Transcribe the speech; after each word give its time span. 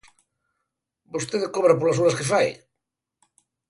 ¿Vostede 1.13 1.53
cobra 1.55 1.77
polas 1.77 1.99
horas 1.99 2.17
que 2.17 2.29
fai? 2.31 2.47